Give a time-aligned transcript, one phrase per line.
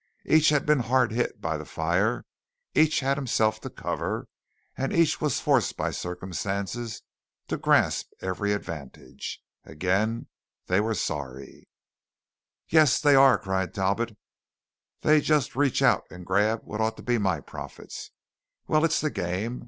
[0.25, 2.25] Each had been hard hit by the fire;
[2.73, 4.25] each had himself to cover;
[4.75, 7.03] each was forced by circumstances
[7.49, 9.43] to grasp every advantage.
[9.63, 10.25] Again,
[10.65, 11.69] they were sorry.
[12.67, 14.17] "Yes, they are!" cried Talbot;
[15.01, 18.09] "they just reach out and grab what ought to be my profits!
[18.65, 19.59] Well, it's the game.